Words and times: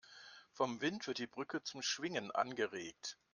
Vom 0.51 0.81
Wind 0.81 1.05
wird 1.05 1.19
die 1.19 1.27
Brücke 1.27 1.61
zum 1.61 1.83
Schwingen 1.83 2.31
angeregt. 2.31 3.19